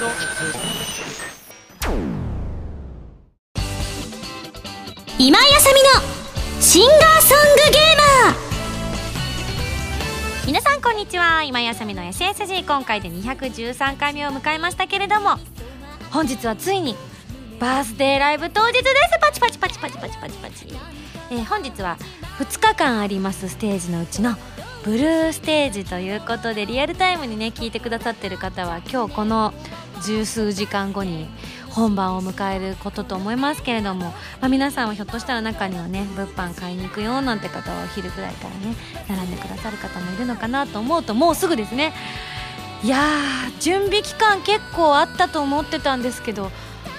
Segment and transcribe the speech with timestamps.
[0.00, 0.12] 今井
[5.54, 5.90] あさみの
[6.58, 8.34] シンガーソングゲーマー。
[10.46, 11.42] 皆さんこんにちは。
[11.42, 15.36] 今井あさみの SSG 今回で213回目を迎えましたけれども
[16.10, 16.96] 本日はついに
[17.58, 18.86] バースデーライブ当日です。
[19.20, 20.66] パチパチパチパチパチパチパチ、
[21.30, 21.98] えー、本日は
[22.38, 24.34] 2日間ありますステージのうちの
[24.82, 29.52] ブルーステージということでリアルタイムにね聞いてくださってる方は今日この
[30.02, 31.28] 十数時間後に
[31.70, 34.06] 本番を迎えることと思いますけれども、
[34.40, 38.76] まあ、皆さんはひょっとしたら中にはね物販買いに行くよなんて方はお昼ぐらいからね
[39.08, 41.92] 並んでくださる方もいるのかなと思うともうすぐですね。
[42.82, 42.98] いや
[43.60, 46.50] 準備期間結構あったと思ってたんですけど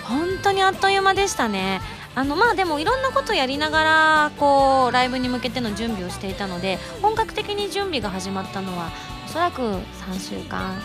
[0.03, 1.81] 本当にあっという間でしたね。
[2.13, 8.91] あのまあでもいろんなことやりながらこうライブに向けての準備をしていたので本格的に準備が始まったのは
[9.25, 10.75] おそらく3週間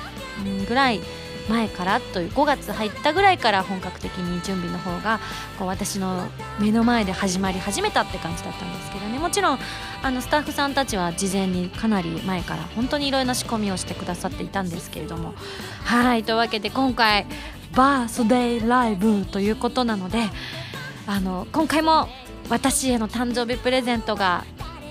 [0.69, 1.01] ぐらい
[1.49, 5.21] 前からという5月入ったぐらいから本格的に準備の方が
[5.59, 9.19] こう私の目の前で始まり始めたって感じだったんですけどね。
[9.19, 9.59] もちろん
[10.03, 15.35] あのスタッフさんたちは事前にかなり前から本当にいろいろな仕込みをしてくださっていたんですけれども。
[15.85, 17.27] はいというわけで今回
[17.75, 20.25] バースデーライブということなので
[21.07, 22.09] あの今回も
[22.49, 24.45] 私への誕生日プレゼントが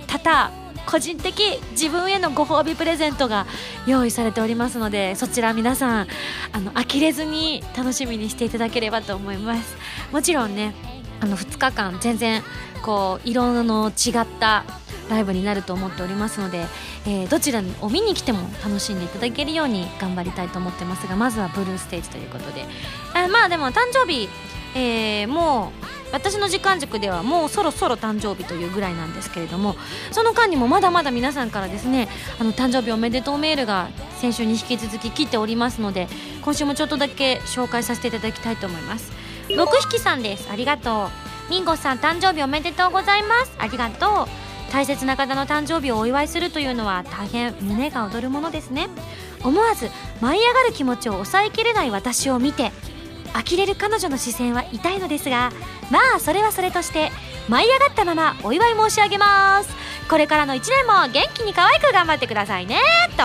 [0.07, 3.45] 多々個人的自分へのご褒美プレゼントが
[3.87, 6.07] 用意されておりますのでそちら皆さん
[6.51, 9.75] あの呆れずに楽しみにしていただければと思います。
[10.11, 10.73] もちろんね
[11.21, 12.43] あの2日間全然
[12.83, 14.63] こう色の違った
[15.09, 16.65] ライブになると思っておりますので、
[17.05, 22.65] えー、どちらを見に来ても楽しんでいただけるように頑張りたいと思ってますがまずはブルーステージということで。
[23.13, 24.29] あまあでも誕生日、
[24.75, 29.75] えー、もう私の時間軸ではもうそろそろ誕生日というぐらいなんですけれども
[30.11, 32.07] その間にもまだまだ皆さんからですね
[32.39, 36.07] あの誕生日おめでとうメールが先週に引き続き来ておりますので
[36.41, 39.11] 今週もちょっとだけ紹介させていただきたいと思います。
[39.49, 40.49] 六匹さんです。
[40.51, 41.07] ありがと
[41.47, 41.49] う。
[41.49, 43.55] ミンゴさん誕生日おめでとうございます。
[43.59, 44.27] ありがとう。
[44.71, 48.89] 大切な方の誕生日をお祝いするというのは大変胸が躍るものですね。
[49.43, 49.89] 思わず
[50.21, 52.71] 舞い上がる気持ちを抑えきれない私を見て
[53.33, 55.51] 呆れる彼女の視線は痛いのですが
[55.89, 57.11] まあそれはそれとして
[57.47, 59.69] 舞い上がったままお祝い申し上げます。
[60.09, 62.79] これからの1年も元気に可愛く頑張ってくださいね
[63.17, 63.23] と。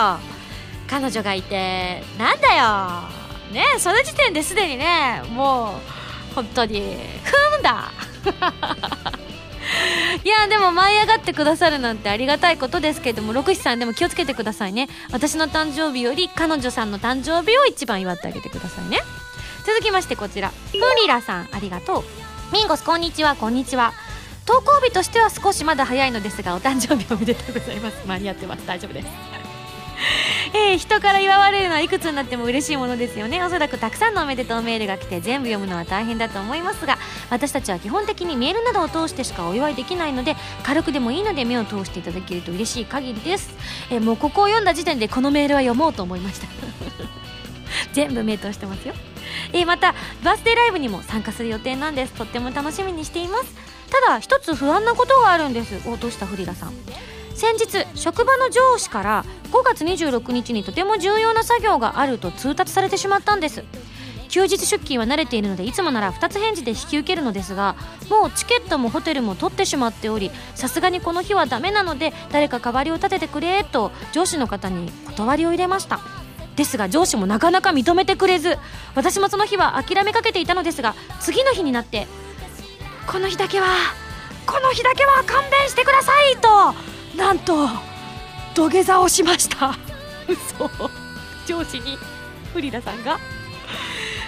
[0.87, 3.09] 彼女がいてなんだよ。
[3.53, 5.75] ねその時点ですでにねも
[6.31, 7.91] う本当にふんだ。
[10.23, 14.89] いやでも舞い上がってくださるなんてありがたいことですけれども六七さんでも気をつけてくださいね。
[15.11, 18.99] 私の誕生日より彼女さんの誕生日を一番祝ってあげてくださいね。
[19.65, 20.49] 続きましてこちら。
[20.49, 22.03] フリラさんありがとう。
[22.53, 23.35] ミンゴスこんにちは。
[23.35, 23.93] こんにちは。
[24.45, 28.07] 投稿日としては少しまだ早いのですがお誕生日おめでとうございます。
[28.07, 28.65] 間に合ってます。
[28.65, 29.07] 大丈夫です。
[30.53, 33.43] えー、人から祝われるのはいくつになっても嬉しいものですよね。
[33.43, 36.97] おそらくたくさんのおめでとうメールが来て全部読むのは大変だと思いますが
[37.29, 43.51] 私たちは基本的にメールなどを通してしかお祝いできないので軽くでもいいので目を通していただけると嬉しい限りです、
[43.91, 47.20] えー、もうここを読んだ時点でこのメールは読もうと思いました。
[47.93, 48.93] 全部目通してますよ。
[49.53, 49.93] えー、また
[50.23, 52.13] バースデーライブにも参加する予定なんです。
[52.13, 53.55] とっても楽しみにしています。
[53.89, 55.87] ただ一つ不安なことがあるんです。
[55.87, 56.25] おどうした？
[56.25, 56.73] フリラさん。
[57.35, 63.63] 先日職場の上司から5月26日にとても重要な作業があると通達されてしまったんです。
[64.31, 67.75] 休日出勤は慣れているのでいつもなら2つ返事で引き受けるのですが
[68.09, 76.20] もうチケットもホテルも取ってしまっておりさすがにこの日はダメなので誰か代わりを立ててくれと上司の方に断りを入れました。
[76.55, 78.57] ですが上司もなかなか認めてくれず
[78.95, 82.07] 私もその日は諦めかけていたのですが次の日になって
[83.07, 83.67] この日だけは
[84.45, 87.67] この日だけは勘弁してくださいとなんと
[88.53, 89.77] 土下座をしました。
[90.27, 90.69] 嘘。
[91.47, 91.97] 上司に
[92.53, 93.19] フリダさんが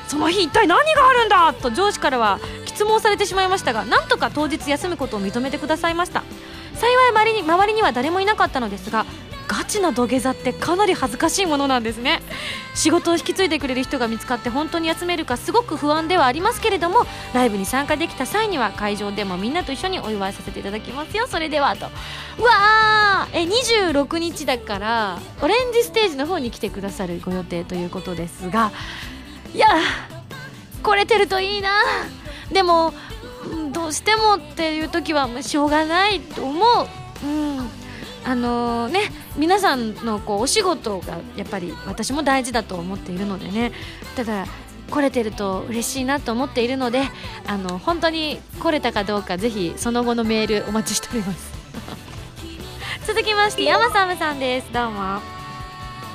[0.07, 6.23] その日一体何があるんだと上司からは質問されてしまいましたがなんとか当日休むことを認めてくださいました。
[6.75, 9.05] 幸い周りに周りには誰もいなかったのですが
[9.47, 12.21] ガチな土下座ってかなり恥ずかしいものなんですね。
[12.75, 21.27] 仕事を引き継いでくれる人が見つかって本当に休めるかすごく不安ではありますけれどもライブに参加できた際には会場でもみんなと一緒にお祝いさせていただきますよ。
[21.27, 21.87] それではと。
[22.39, 23.39] うわー！
[23.39, 28.71] え26日だからオレンジステージの方に来てくださるご予定ということですが。
[29.53, 29.67] いや
[30.81, 31.69] 来れてるといいな。
[32.51, 32.93] でも
[33.71, 36.87] どうしてもっていう時はしょうがないと思う。
[37.25, 37.82] うん。
[38.25, 43.71] あのー、ね皆さんのこうお仕事がやっぱり私も大事だと思っているのでね。
[44.15, 44.45] ただ
[44.89, 47.01] 来れてると嬉しいなと思っているので
[47.47, 51.53] あの本当に来れたかどうかぜひその後のメールお待ちしております。
[53.07, 54.71] 続きまして山サムさんです。
[54.71, 55.19] どうも。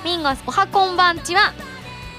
[0.05, 1.53] ミンゴスおはこんばんちは。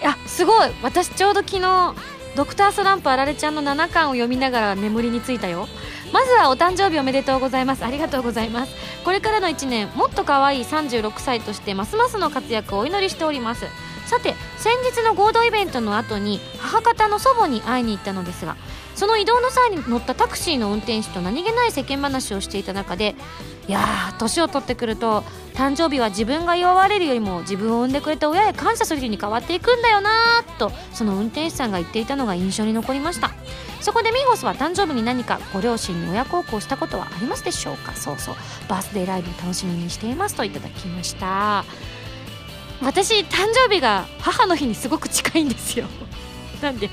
[0.01, 0.71] やすごい。
[0.83, 1.95] 私ちょうど昨日
[2.35, 5.67] ドクタースランプあられちゃんの7巻を読みながら眠りについたよ
[6.11, 7.85] まずはお誕生日おめでとうございます。
[7.85, 8.75] ありがとうございます。
[9.03, 13.65] これからの1年もっと可愛い36歳としてますますの活躍をお祈りしております。
[14.05, 18.55] さて先日の合同イベントの後に母方の祖母に会いに行ったのですが
[18.99, 23.15] その移動の際に乗ったタクシーの運転手と何気ない世間話をしていた中で
[23.69, 25.21] いやー年を取ってくると
[25.53, 33.31] 誕生日は自分が祝われるよりも自分を産んでくれた親へ感謝する日に変わっていくんだよなーとその運転手さんが言っていたのが印象に残りました。
[33.79, 37.93] そこでミーホスは誕生日に何かご両親に親孝行したことはありますでしょうか？
[37.95, 38.35] そうそう。
[38.67, 41.63] バースデーライブ楽しみにしていますといただきました。
[42.81, 45.85] 私誕生日が母の日にすごく近いんですよ。
[46.61, 46.89] なんで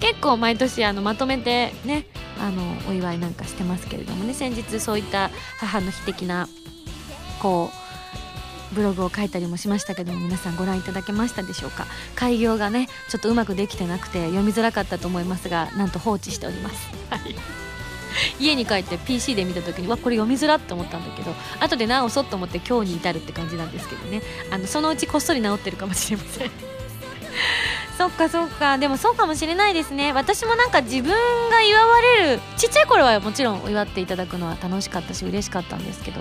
[0.00, 2.06] 結構毎年あのまとめてね
[2.40, 4.34] あのお祝いなんかしてますけれどもね。
[4.34, 6.48] 先日そういった母の日的な
[7.40, 7.70] こ
[8.72, 11.86] うブログを書いたりもしましたけども皆さんご覧いただけましたでしょうか？
[12.14, 17.34] 開業がねちょっとうまくできてなくて読みづらかったと思いますがなんと放置しております、はい。
[18.40, 24.22] 家に帰って PC で見た時にわこれ読みづらって思ったんだけど後で直そうと思って今日に至るって感じなんですけどね。
[24.50, 26.50] あのそのうちこっそり直ってるかもしれません
[27.98, 28.78] そっかそっか。
[28.78, 30.12] でもそうかもしれないですね。
[30.12, 31.10] 私もなんか自分
[31.50, 36.20] が祝われるちっちゃい頃はもちろん祝っていただくのは楽しかったし嬉しかったんですけど。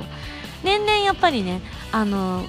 [0.64, 2.44] 年々やっぱりねあの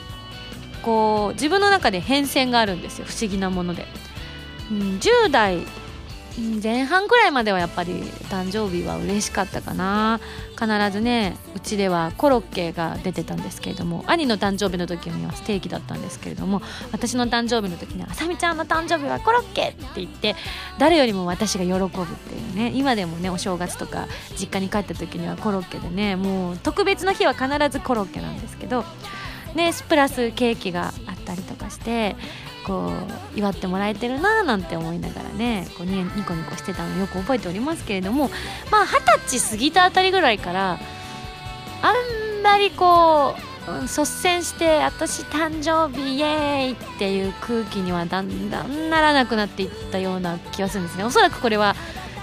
[0.82, 3.04] こう自分の中で変遷があるんですよ。
[3.06, 3.86] 不思議なもので、
[4.70, 5.58] うん、10代
[6.62, 10.20] 前半くらいまではやっぱり誕生日は嬉しかったかな
[10.52, 16.62] 必ずねうちではコロッケが出てたんですけれども兄の誕生日の時にはステーキだったんですけれども
[16.93, 20.37] 私の誕生日の時には「あさみちゃんの誕生日はコロッケ!」って言って
[20.79, 24.06] 誰よりも私が喜ぶっていうね今でもねお正月とか
[24.38, 28.85] 実家に帰った時にはコロッケでねもう特別の日は必ずコロッケなんですけど
[29.55, 32.17] ねプラスケーキがあったりとかして
[32.68, 32.92] こ
[33.34, 38.30] う祝ってもらえてるなーなんて思いながらねこうニコニコしてたのよく覚えておりますけれども
[38.70, 40.78] まあ二十歳過ぎたあたりぐらいから
[41.80, 51.04] あんまりこう率先して私誕生日イエーイっていう空気にはだんだんならなくなっていったような気がするんですね。
[51.04, 51.74] おそらくこれは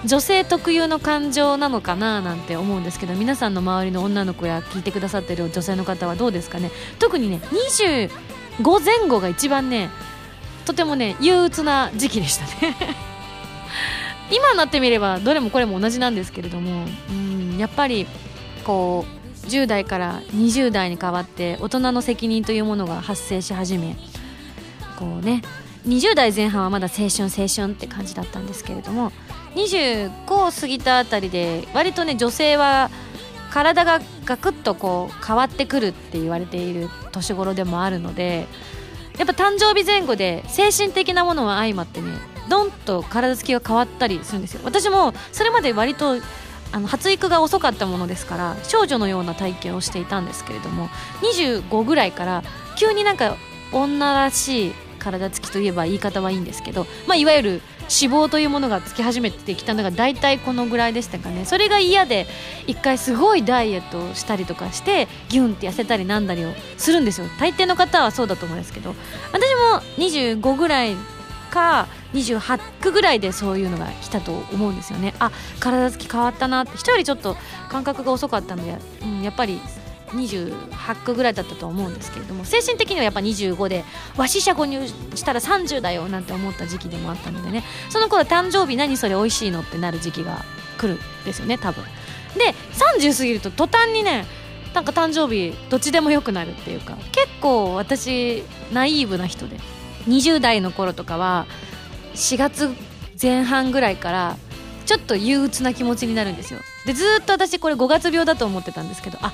[0.06, 6.72] 女性特有の感情なのかななんて思うんですけど皆さんの周りの女の子や聞いてくださってる女性の方はどうですかね。
[7.00, 7.40] 特にね
[7.78, 8.10] 25
[8.84, 9.90] 前後が一番ね
[10.66, 12.76] とてもね憂鬱な時期でしたね。
[14.32, 18.08] 今になってみればどれもこれも同じなんですけれどもうんやっぱり
[18.64, 23.96] こう10代から20代に変わって大人の責任というものが発生し始め
[24.98, 25.44] こうね
[25.88, 29.12] 20代前半はまだ青春青春って感じだったんですけれども
[29.56, 32.90] 25を過ぎたあたりで割とね女性は
[33.52, 38.48] 体がガクッとこう変わってくるって言われている年頃でもあるので
[39.18, 42.10] やっぱ誕生日前後で精神的なものは相まってね
[42.50, 44.62] どんと体つきが変わったりするんですよ。
[44.64, 46.18] 私もそれまで割と
[46.72, 50.90] あの発育が遅かったものですから少女のような体験をしていたんですけれども
[51.22, 52.44] 25ぐらいから
[52.78, 53.38] 急になんか
[53.72, 61.46] 女らしい体つきといえば言い方はいいんですけど、まあ、いわゆる脂肪というものがつき始めてきたのが大体このぐらいでしたかね。
[61.46, 62.28] それが嫌で
[62.68, 67.28] 一回すごいダイエットをしたりとかしてギュンって痩せたりなんだりをするんですよ。
[67.40, 68.96] 大抵の方はそうだと思うんですけど。
[69.32, 70.96] 私も25ぐらい
[71.52, 75.14] か28区ぐらいでそういうのが来たと思うんですよね。
[75.20, 76.78] あ体つき変わったなって。
[76.78, 77.38] 人よりちょっと
[77.70, 79.62] 感覚が遅かったので、うん、やっぱり
[80.08, 83.84] 28区ぐらいだったと思うんですけれども精神的にはやっぱ25で
[84.18, 87.64] わし車購入したら30だよなんて思った時期でもあったのでね。
[87.90, 90.44] その頃誕生日何それ美味しいのってなる時期が
[90.78, 91.84] 来るんですよね多分。
[92.38, 94.26] で30過ぎると途端にね
[94.74, 98.44] なんか誕生日どっちでもよくなるっていうか結構私
[98.74, 99.58] ナイーブな人で
[100.08, 101.46] 20代の頃とかは
[102.14, 102.70] 4月
[103.22, 104.38] 前半ぐらいから
[104.86, 106.60] ちょっと憂鬱な気持ちになるんですよ。
[106.86, 109.34] でずっと私これ5月病だと思ってたんですけどあ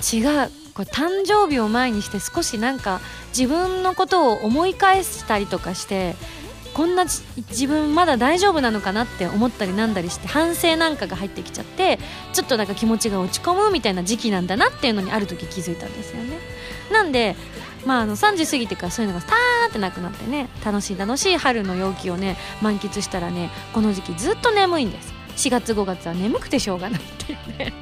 [0.00, 3.00] 違うこれ誕生日を前にして少しなんか
[3.36, 6.14] 自分のことを思い返したりとかして
[6.72, 11.98] こんな自分まだ大丈夫なのかなって思ったりなんだりして反省なんかが入ってきちゃって
[12.32, 16.38] ちょっとなんか気持ちが落ち込むみたいな時期なんだなっていうのにある時気づいたんですよね。
[16.92, 17.34] なんで
[17.84, 25.12] まあ、あの3時過ぎてからそういうのがスターってなくなってね楽しい楽しい春の陽気をね満喫したらねこの時期ずっと眠いんです。
[25.36, 27.72] 4月5月は眠くてしょうがないっていうね。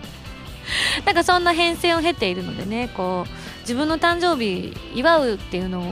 [1.05, 3.31] なんかそんな変遷を経ているのでねこう
[3.67, 5.87] 自分の誕生日祝うっていうのは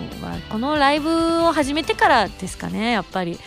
[0.49, 1.11] このライブ
[1.43, 3.39] を始めてからですかねやっぱり。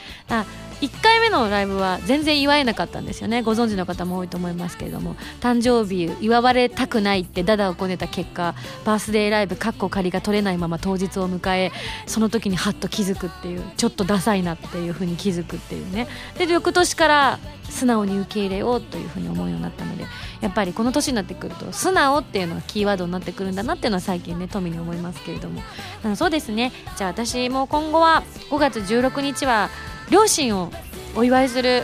[0.79, 3.41] 1回目のライブは全然祝えなかったんですよね。
[3.41, 5.15] ご存知の方も多いと思いますけれども。
[5.41, 8.53] 誕生日祝われたくないってダダをこねた結果
[8.85, 11.71] バースデーライブかっこ仮が取れないまま当日を迎え
[12.05, 16.07] その時にハッと気づくっていうちょっとダサいなっていうふうに気づくっていうね。
[16.37, 20.05] で翌年から素直に受け入れようというふうに思うようになったので
[20.41, 25.61] やっぱりこの年になってくると素直っていうのがキーワードになってくるんだなっていうのは最近ね富に思いますけれども。
[26.03, 26.71] あのそうですね。
[26.97, 29.69] じゃあ私も今後は5月16日は
[30.09, 30.71] 両親を
[31.15, 31.83] お祝いする、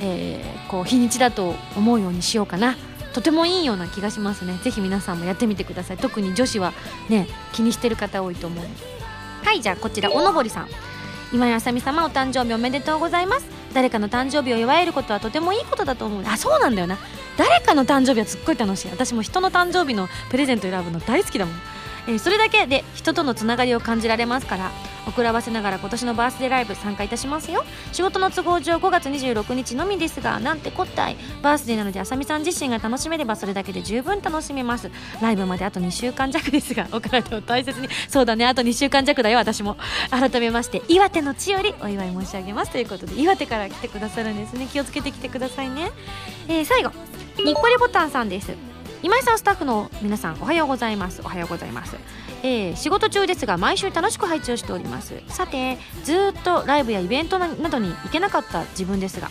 [0.00, 2.76] えー、こう日にちだと思うようにしようかな。
[3.12, 4.58] とてもいいような気がしますね。
[4.62, 5.98] ぜひ皆さんもやってみてください。
[5.98, 6.72] 特に女子は
[7.08, 8.64] ね気にしてる方多いと思う。
[9.44, 10.68] はいじゃあこちらおのぼりさん。
[11.32, 13.61] 今井あさみ様お誕生日おめでとうございます。
[13.72, 16.98] 誰かの誕生日を祝えることはとてもいいことだと思うあそうなんだよな。
[17.36, 18.90] 誰かの誕生日はすっごい楽しい。
[18.90, 21.71] 私も人の誕生日のプレゼント選ぶの大好きだもん。
[22.06, 24.70] えー、それだけで人とのつながりを感じられますから
[25.06, 27.64] 遅らばせながら今年のバースデーライブ参加いたしますよ。
[27.92, 34.90] 仕事の都合上5月26日のみですがなんてこったいバースデーなのであさみさん自身が楽しめればそれだけで十分楽しめます。
[35.20, 39.76] ライブまであと2週間弱ですがお体を大切にそうだねあと2週間弱だよ私も。
[40.10, 42.70] 改めまして岩手の地よりお祝い申し上げます。
[42.70, 44.68] ということで岩手から来てくださるんですね。
[44.72, 45.90] 気をつけてきてくださいね、
[46.48, 46.90] えー、最後
[47.44, 48.71] にっこりボタンさんです。
[49.02, 51.22] 今井さんスタッフの皆さんおはようございます。
[51.24, 51.96] おはようございます、
[52.44, 55.20] えー、仕事中ですが毎週楽しく配置をしております。
[55.26, 59.28] さてずっとライブやイベントなどに行けなかった自分ですが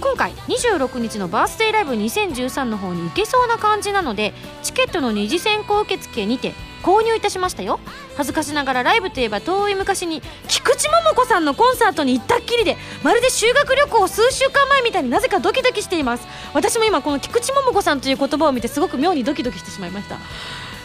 [0.00, 4.32] 今回26日のバースデーライブ2013の方に行けそうな感じなので
[4.62, 7.80] チケットの二次選考受付にて購入いたしましたよ。
[8.16, 16.26] 恥ずかしながらライブといえば遠い昔に菊池桃子さんのコンサートに行ったっきりでまるで修学旅行数週間前みたいになぜかドキドキしています。
[16.54, 20.16] 私も今この菊池桃子さんという言葉を見てすごく妙にドキドキしてしまいました。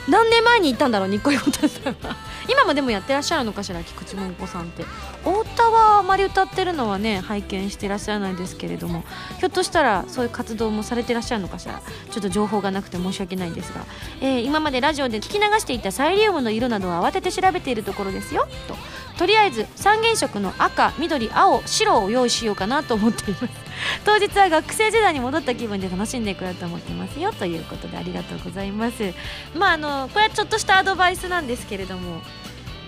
[0.07, 2.15] 何年前に行ったんだろうニッコリボタンさんは。
[2.49, 4.83] 今もでもやってらっしゃるのかしら菊池桃子さんって。
[5.23, 9.05] 太田はあまり歌ってるのはね拝見してらっしゃらないですけれども
[9.39, 11.81] ひょっとしたらそういう活動もされてらっしゃるのかしら。
[12.11, 13.85] ちょっと情報がなくて申し訳ないんですが、
[14.21, 18.75] えー、今までラジオで聞き流していたサイリウムの色などを慌てて調べているところですよと。
[19.23, 23.47] とりあえず三原色の赤緑青白を用意しようかなと思っています。
[24.03, 27.17] 当日は学生時代に戻った気分で楽しんでくれると思ってます。
[27.21, 29.13] よということでありがとうございます。
[29.55, 32.21] まああのこれはちょっとしたアドバイスなんですけれども、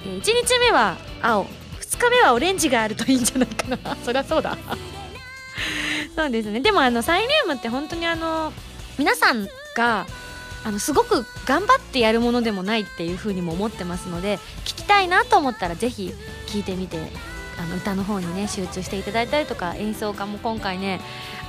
[0.05, 1.45] えー、1日目は青。
[1.79, 3.95] 2日目はオレンジがあるといいんじゃないかな。
[4.03, 4.57] そりゃそうだ。
[6.17, 6.59] そうですね。
[6.59, 8.51] でもあのサイリウムって本当にあの
[8.97, 10.05] 皆さんが
[10.65, 16.11] あのすごく頑張ってやるものでもないっていうふうにも思ってますので聞きたいなと思ったらぜひ
[16.47, 16.97] 聞いてみて
[17.59, 20.99] あの歌の方にね集中していただいたりとか演奏家も今回ね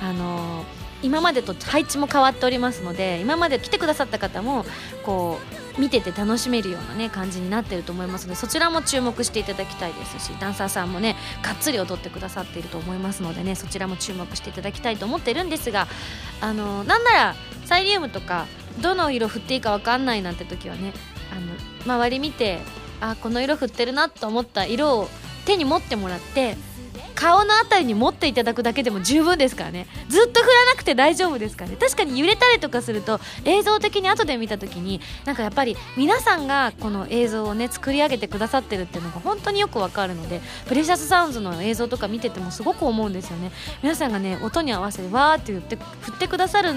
[0.01, 0.63] あの
[1.01, 4.65] 今までと配置も変わっておりますので今まで来てくださった方も
[5.03, 5.39] こ
[5.77, 15.87] う見てて楽しめるようなね感じになってると思いますのでそちらも注目していただきたいですしダンサーさんもねがっつり踊ってくださっていると思いますのでねそちらも注目していただきたいと思ってるんですが
[16.41, 18.45] あのなんならサイリウムとか
[18.81, 20.93] どの色振っていいか分かんないなんて時はね
[21.31, 21.35] あ
[21.89, 22.59] の周り見て
[22.99, 25.09] あこの色振ってるなと思った色を
[25.45, 26.57] 手に持ってもらって
[27.15, 29.87] 顔の辺りに持っていただくだけでも十分ですからね。
[30.09, 31.77] ずっと振らなくて大丈夫ですからね。
[31.77, 43.51] 確かに揺れたりとかすると映像的に後で見た時になんかやっぱり皆さんがこの映像をね作り上げてくださってるっていうのが本当によくわかるのでプレシャスサウンズの映像とか見ててもすごく思うんですよね。
[43.81, 46.73] 皆さんがね音に合わせてわーって言って振ってくださる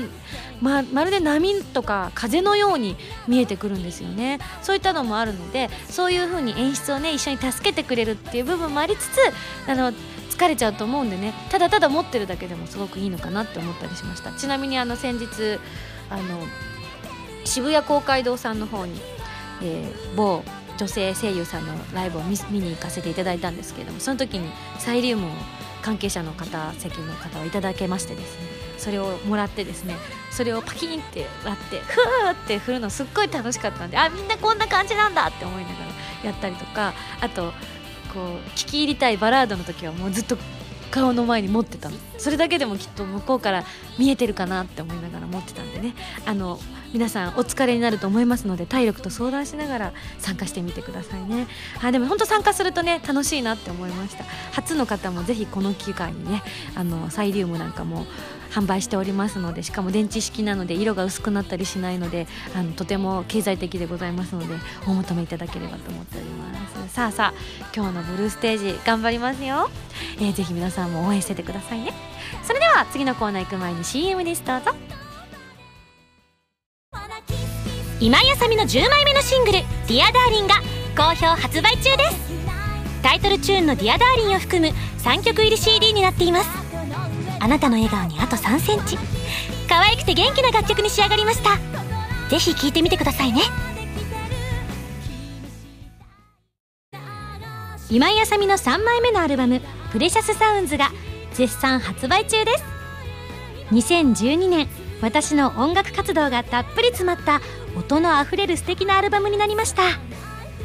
[0.60, 2.96] ままるで波とか風のように
[3.26, 4.38] 見えてくるんですよね。
[4.62, 9.18] そういったのもあるのでそういう風に演出をね一緒に助けてくれるっていう部分もありつつ
[9.66, 9.92] あの
[10.30, 11.34] 疲れちゃうと思うんでね。
[11.50, 14.32] ただただ持ってるだけでもすごくいいのかなって思ったりしました。
[14.32, 15.58] ちなみにあの先日
[16.08, 16.22] あの
[17.44, 19.00] 渋谷公会堂さんの方に、
[19.62, 20.42] えー、某
[20.78, 25.30] 女性声優さんのライブを見に行かせていただいたんですけれどもその時にサイリウムを
[25.82, 28.60] 関係者の方席の方をいただけましてですね。
[28.80, 29.94] それをもらってですね
[30.30, 35.74] それをパキンって割ってふーって振るのすっごい楽しかったんであみんなこんな感じなんだって思いなが
[36.24, 37.52] らやったりとかあと
[38.12, 38.24] こう
[38.56, 40.36] 聞き入りたいバラードの時はもうずっと
[40.90, 41.96] 顔の前に持ってたの。
[42.18, 43.64] それだけでもきっと向こうから
[43.98, 45.94] 見えてるかなって思いながら持ってたんでね。
[46.26, 46.58] あの
[46.92, 51.46] 皆さんお疲れになると思いますので体力と相談しながら参加してみてくださいね。
[51.82, 54.24] あでも本当参加するとね楽しいなって思いました。
[54.52, 56.42] 初の方もぜひこの機会にね
[56.74, 58.06] あのサイリウムなんかも
[58.50, 64.54] 販売しておりますのでしかも電池式なので色が薄くなったりしないのであのとても経済的でございますので
[64.88, 66.94] お求めいただければと思っております。
[66.94, 67.34] さあさあ
[67.74, 69.70] 今日のブルーステージ頑張りますよ、
[70.18, 71.92] えー、ぜひ皆さんも応援しててくださいね。
[72.42, 74.99] それでは次のコーナー行く前に CM ですどうぞ。
[78.02, 80.54] 今井あさみの10枚目のシングル「Dear Darling が
[80.96, 82.16] 好評発売中です。
[83.02, 86.48] タイトルチューンの「ディアダーリンを含む3曲入り CD になっています。
[87.40, 88.96] あなたの笑顔にあと3センチ。
[89.68, 91.58] 可愛くて元気な楽曲に仕上がりました。
[92.30, 93.42] ぜひ聴いてみてくださいね。
[97.90, 99.60] 今井あさみの3枚目のアルバム
[99.92, 100.90] 「プレシャスサウンズが
[101.34, 102.64] 絶賛発売中です。
[103.72, 104.68] 2012年
[105.00, 107.40] 私の音楽活動がたっぷり詰まった
[107.76, 109.82] 音のあふれる素敵なアルバムになりました。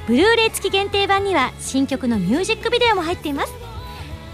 [0.07, 3.53] ブルーレイ付き限定版には新曲のミュージックビデオも入っています。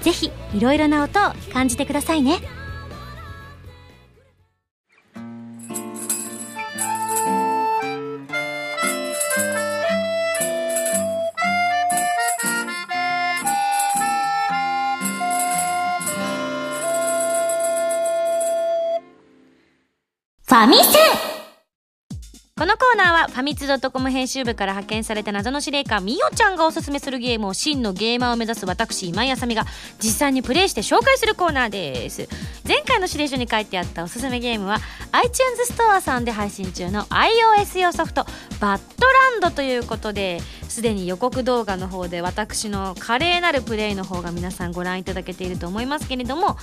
[0.01, 2.39] ぜひいろいろな音を感じてくださいね。
[20.51, 21.00] ファミセ
[22.58, 29.63] このコーナーはファミツドットコム編集部から派遣された謎の司令官みおちゃんがおすすめするゲームを真のゲーマーを目指す私今井あさみが
[30.03, 32.27] 実際にプレイして紹介するコーナーです。
[32.67, 34.79] 前回の指令書に書いてあったおすすめゲームは
[35.13, 38.25] iTunes ストアさんで配信中の iOS 用ソフト
[38.60, 40.41] バッドランドということで
[40.72, 46.56] すでに予告動画の方で私の華麗なるプレイの方が皆さんご覧いただけていると思いますけれども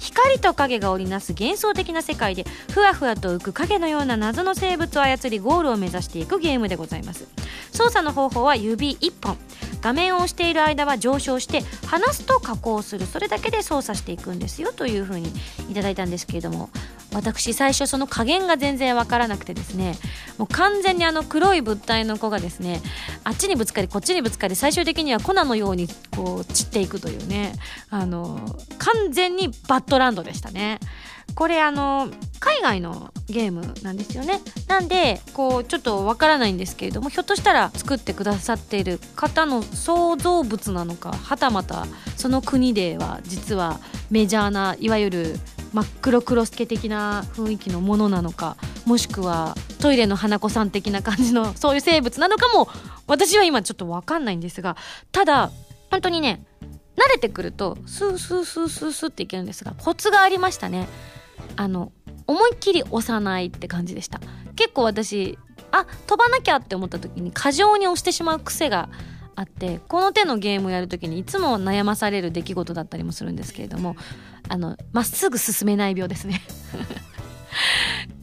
[0.00, 7.26] 光と影が織りなす幻想的な世界でふわふわと浮く影のような謎の生物を操りゴールを目指していくゲームでございます。
[7.72, 9.38] 操作の方法は指1本。
[9.84, 13.04] 画面を押している間は上昇して離すと加工する。
[13.04, 15.30] それだけで操作していくんですよというふうに
[15.70, 16.70] いただいたんですけれども。
[17.12, 19.96] 私最初その加減が全然わからなくてですね。
[20.38, 22.80] もう完全にあの黒い物体の子がですね
[23.24, 25.86] あっちにぶつかりこっちにぶつかり最終的には粉のように
[26.16, 27.52] こう散っていくというね。
[27.90, 28.40] あの
[28.78, 30.80] 完全にバッドランドでしたね。
[31.34, 32.08] これあの
[32.40, 34.40] 海外のゲームなんですよね。
[34.68, 45.36] なんでこうちょっとわからないんですけれどもひょっとしたら作ってくださっている方の創造物なのかはたまたその国では実はメジャーないわゆる
[45.72, 52.68] 真っ黒黒助的な雰囲気のものなのかもしくはトイレの花子さん的な感じのそういう生物なのかも
[53.06, 54.76] 私は今ちょっと分かんないんですが
[55.10, 55.50] ただ
[55.90, 56.44] 本当にね
[56.96, 60.88] 慣れてくるとスースースースースーっていけるんですがコツがありましたね。
[61.56, 61.92] あの
[62.26, 64.20] 思いっきり押さないって感じでした。
[64.56, 65.38] 結構私
[65.72, 68.88] あ飛ばなきゃって思った時に過剰に押してしまう癖が
[69.36, 73.96] あってこの手のゲームをやる時にいつも悩まされる出来事だったりもするんですけれども
[74.48, 76.40] あのまっすぐ進めない病ですね。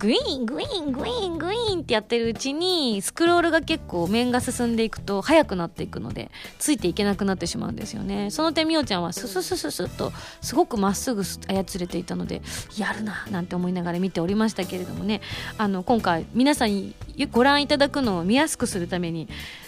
[0.02, 8.32] グイーングイーングイーングイーンってやってるうちにスクロールが結構面が進んでいくと速くなっていくのでついていけなくなってしまうんですよね。
[8.32, 10.12] その点みおちゃんはスススススッと
[10.42, 12.42] すごくまっすぐ操れていたので
[12.80, 15.22] やるななんて思いながら見ておりましたけれどもね。
[15.60, 16.96] あの今回皆さんに
[17.32, 19.28] ご覧いただくのを見やすくするために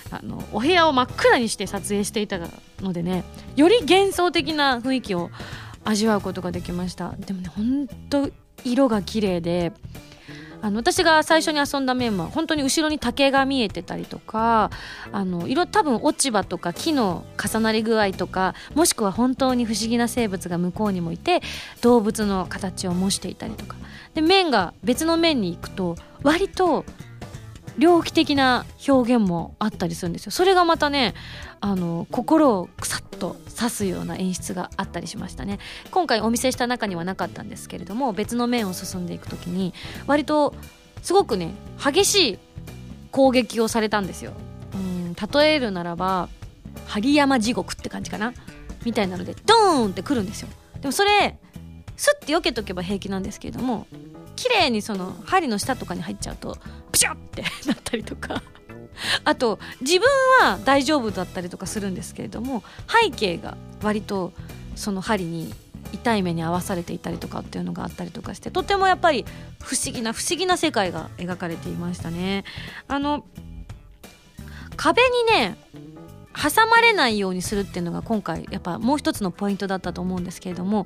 [0.10, 2.40] あのお部屋を真っ暗にして撮影していた
[2.82, 3.24] のでね
[3.56, 5.30] より幻想的な雰囲気を
[5.84, 7.12] 味わうことができました。
[7.20, 8.32] でもねほんと
[8.64, 9.74] 色が綺麗で
[10.64, 14.72] あの私が最初に遊んだ面は本当に後ろに竹が見えてたりとか
[15.12, 21.42] あの色多分落ち葉とか木の重なり具合とかもしくは本当に不思議な生物が向こうにもいて
[21.82, 23.76] 動物の形を模していたりとか。
[24.14, 26.86] で面が別の面に行くと割と
[27.78, 30.32] 猟奇的な表現もあったりするんですよ。
[30.32, 31.14] それがまたね
[31.60, 35.60] あの心をくさっと刺すような演出があったりしましたね。
[35.92, 39.74] 今回お見せした中にはなかったんですけれども別の面を進んでいく時に
[40.08, 40.54] 割と
[41.02, 42.40] すごくね激しい
[43.12, 44.34] 攻撃をされたんですよ。
[44.74, 46.30] うん例えるならば
[46.86, 48.34] 針山地獄って感じかな？
[48.86, 50.50] みたいなのでドーンってくるんですよ。
[50.82, 51.40] でもそれ
[51.96, 53.88] スッて避けとけば平気なんですけれども
[54.36, 56.58] 綺麗にその針の下とかに入っちゃうと
[57.04, 58.42] シュッって なったりとか
[59.26, 60.08] あと自分
[60.42, 64.32] は大丈夫だったりとかするんですけれども背景が割と
[64.76, 65.54] その針に
[65.92, 69.26] 痛い目に遭わされていたりとかっていうのがあったりとかしてとてもやっぱり
[69.62, 72.46] 不思議な不思議な世界が描かれていましたね。
[72.88, 73.26] あの
[74.76, 75.58] 壁にね
[76.36, 80.86] 挟まれないようにするっていうのが今回やっぱもう一つのポイントだったと思うんですけれども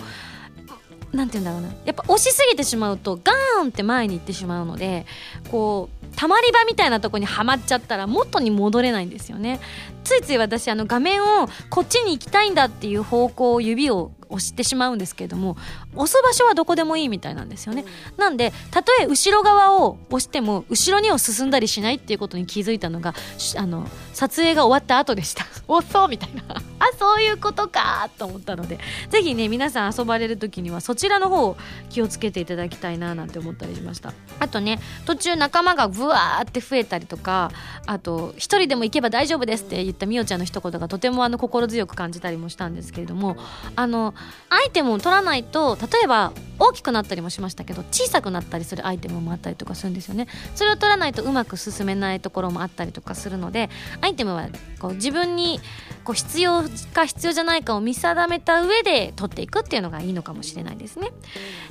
[1.13, 1.69] なんて言うんだろうな。
[1.85, 5.05] やっぱ押しすぎてしまうとガーンって前に行ってしまうので
[5.49, 9.59] こうたまり場みたいなとこにはまっちゃったら元に戻れないんですよね。
[10.03, 15.57] ついつい私あの画面をこっちに行きたいんだっていう方向を指を押してしまうんですけれども
[15.95, 17.85] 押す場所はどこでもいいみたいなんですよね、
[18.17, 23.13] なんでたとえ後ろ側を押しても後ろには進んだりしないっていうことに気づいたのが
[23.55, 25.45] あの撮影が終わった後でした。
[25.67, 26.43] おっそうみたいな。
[26.79, 28.77] あそういうことかと思ったので
[29.09, 31.57] ぜひね皆さん遊ばれる時にはそちらの方を
[31.89, 34.13] 気をつけていただきたいななんて思ったりしました。
[34.39, 37.51] あとね途中仲間がブワーって増えたりとか
[37.87, 43.37] あと一人でも行けば大丈夫ですって言ったみおちゃんの一言がとてもあの心強く感じたりもしたんですけれども
[43.75, 44.13] あの
[44.49, 50.27] アイテムを取らないと例えば大きくなったりもしましたけど小さくなったりするアイテムもあったりとかするんですよね。
[50.55, 53.69] それを取らないとうまく進めないところもあったりとかするので
[54.01, 54.47] アイテムは
[54.79, 55.59] こう自分に
[56.03, 61.11] こう必要か必要じゃないかを見定めた上で取っていくっていうのがいいのかもしれないですね。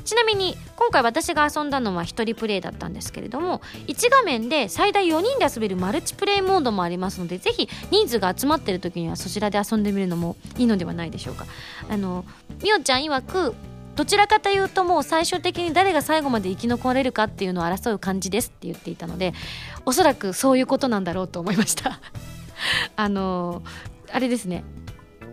[0.04, 11.46] ちなみに今回私が遊んだのは1人プレイだったんですけれども1画面で最大4人で遊べるマルチプレイモードもありますのでぜひ人数が集まってる時にはそちらで遊んでみるのもいいのではないでしょうか。
[11.88, 12.24] あの
[12.62, 13.54] みおちゃん曰く
[13.96, 19.32] どちらかというともう最終的に誰が最後まで生き残れるかっていうのを争う感じですって言っていたので
[19.86, 22.00] おそらくそういうことなんだろうと思いました
[22.96, 23.62] あの
[24.12, 24.64] あれですね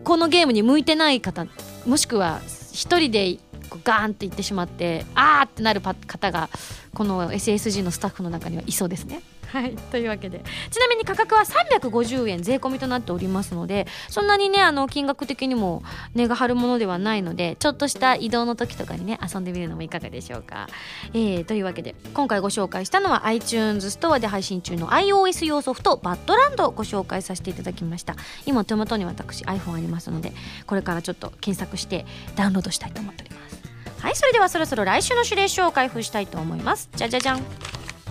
[0.03, 1.45] このゲームに向いてない方
[1.85, 3.37] もしくは1人で
[3.83, 6.49] ガーンっていってしまってあーってなる方が
[6.93, 9.21] この SSG のスタッフの中にはいそうですね。
[9.53, 10.43] はいというわけで。
[10.71, 15.83] ちなみに価格は350円税込みとなっておりますのでそんなにねあの金額的にも
[16.15, 20.67] 値が張るものではないのでちょっとした移動の時とかにね遊んでみるのもいかがでしょうか、
[21.13, 28.15] えー、というわけで今回ご紹介したのは iTunes ストアで配信中の iOS 用ソフトバッドランドをご紹介させていただきました。
[28.47, 30.33] 今手元に私 iPhone ありますので
[30.65, 33.61] これからちょっと検索してダウンロードしたいと思っております。
[33.99, 36.89] はいそれではそろそろ来週の指令書を開封したいと思います。
[36.95, 37.37] じゃじゃじゃん。
[37.37, 37.43] よ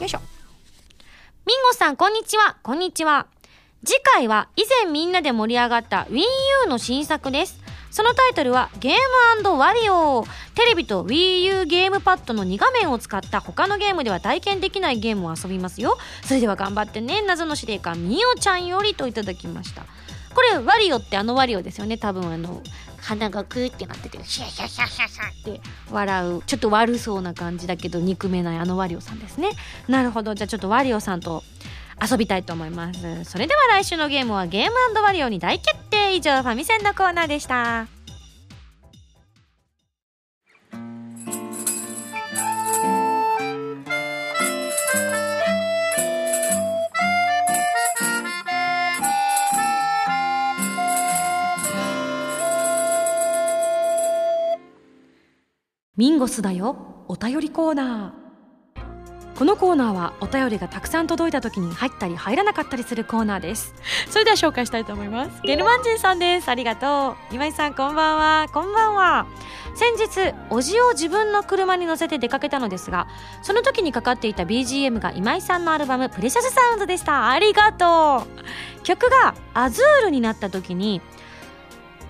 [0.00, 0.31] いしょ。
[1.44, 2.56] ミンゴさん、こんにちは。
[2.62, 3.26] こんにちは。
[3.84, 7.58] 次回は以前みんなで盛り上がった Wii U の新作です。
[7.90, 10.24] そのタイトルはゲームワリオ
[10.54, 15.98] テレビと Wii U ゲームパッドの2画面を使った他のゲームでは体験できないゲームを遊びますよ。
[16.24, 17.22] それでは頑張ってね。
[17.22, 19.82] 謎の司令官みおちゃんよりといただきました。
[19.82, 21.98] これワリオってあのワリオですよね。
[21.98, 22.62] 多分あの、
[23.02, 25.60] 鼻がクーってなってて、シャシャシャシャシャって
[25.90, 29.50] 笑う、ちょっと悪そうな感じだけど憎めないあのワリオさんですね。
[29.88, 30.34] なるほど。
[30.34, 31.42] じゃあちょっとワリオさんと
[32.00, 33.24] 遊びたいと思います。
[33.24, 38.01] それでは来週のゲームはゲームワリオに大決定以上ファミセンのコーナーでした。
[56.02, 57.04] ミンゴスだよ。
[57.06, 59.38] お便りコーナー。
[59.38, 63.72] このコーナーはお便りがたくさん届いた時に入ったり入らなかったりするコーナーです。
[64.10, 65.42] それでは紹介したいと思います。
[65.42, 66.48] ゲルマンジンさんです。
[66.48, 67.34] ありがとう。
[67.34, 68.48] 今井さんこんばんは。
[68.52, 69.26] こんばんは。
[69.76, 73.06] 先日おじを自分の車に乗せて出かけたのですが
[73.42, 77.30] その時にかかっていた BGM が今井さんのアルバム「プレシャスサウンド」でした。
[77.30, 78.82] ありがとう。
[78.82, 81.00] 曲が「アズール」になった時に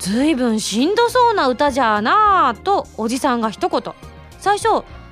[0.03, 3.81] ずいぶんしんどそうな歌じゃなぁとおじさんが一言。
[4.41, 4.69] 最初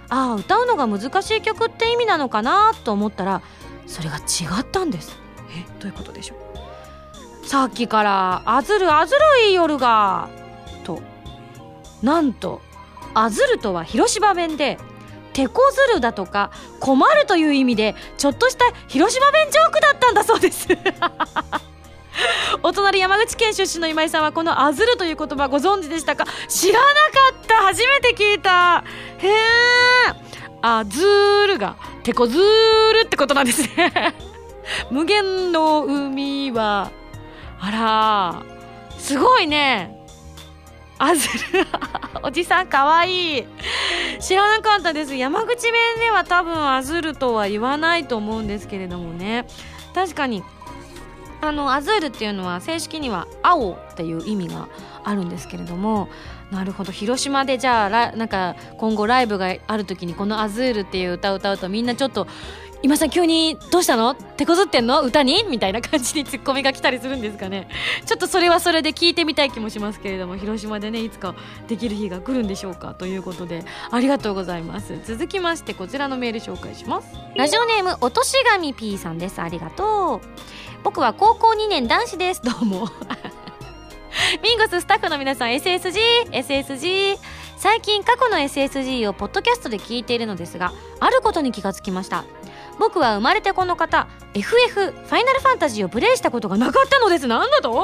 [0.08, 3.40] ああ歌うのが難しい曲って意味なのかなと思ったら
[3.86, 4.20] それが違
[4.60, 5.16] ったんです。
[5.56, 6.34] えどういうことでしょ
[7.44, 7.46] う？
[7.46, 10.28] さっきから「あずるあずるい夜が」
[10.82, 11.00] と
[12.02, 12.60] なんと
[13.14, 14.76] 「あずる」とは広島弁で
[15.32, 16.50] 「手こずる」だとか
[16.80, 20.66] 「困る」という意味でちょっとした広島弁ジョークだったんだそうです。
[22.62, 26.24] お隣山口県出身の今井さんはこの「あずる」という言葉ご存知でしたか？
[26.48, 26.90] 知らなか
[27.42, 27.54] った。
[27.62, 28.84] 初めて聞いた。
[29.18, 29.32] へえ
[30.62, 31.02] あず
[31.46, 34.14] るがてこずるってことなんですね。
[34.90, 36.90] 無限の海は
[37.60, 38.42] あら
[38.98, 39.96] すごいね。
[40.98, 41.66] あずる
[42.22, 43.44] おじさんかわいい。
[44.20, 45.14] 知らなかったです。
[45.14, 49.46] 山口弁では多分あずるとは言わないと思うんですけれどもね。
[49.94, 50.44] 確かに
[51.40, 54.68] あのアズールっていうのは正式には青っていう意味が
[55.04, 56.08] あるんですけれども
[56.50, 56.92] なるほど。
[56.92, 62.26] 広島でじゃあなんか今後ライブがある時にこの「アズール」っていう歌を歌うとみんなちょっと
[62.82, 65.02] 「今さん急にどうしたの手こずってんの？
[65.02, 67.68] 歌に?」みたいな感じにツッコミが来たりするんですかね。
[68.04, 71.34] ちょっとそれはそれで聞いてみたい気もしますけれども広島でねいつか
[71.68, 74.98] できる日が来るんでしょうかということでありがとうございます。
[75.04, 77.08] 続きましてこちらのメール紹介します。
[77.36, 79.40] ラジオネームおとしがみ P さんです。
[79.40, 80.26] ありがとう。
[80.82, 82.42] 僕は高校2年男子です。
[82.42, 82.88] どうも。
[84.42, 87.18] ミンゴススタッフの皆さん SSG SSG
[87.56, 92.24] 最近過去の SSG をポッドキャストで聞いているのですがあることに気がつきました。
[92.80, 97.26] 僕は生まれてこの方 FF ファイナルファンタジーをプレイしたことがなかったのです。
[97.26, 97.76] なんだと？